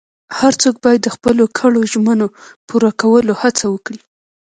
[0.39, 2.27] هر څوک باید د خپلو کړو ژمنو
[2.67, 3.99] پوره کولو هڅه وکړي.